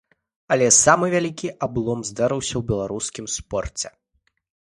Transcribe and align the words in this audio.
Але 0.53 0.69
самы 0.83 1.05
вялікі 1.15 1.47
аблом 1.67 1.99
здарыўся 2.09 2.53
ў 2.57 2.61
беларускім 2.71 3.25
спорце. 3.37 3.89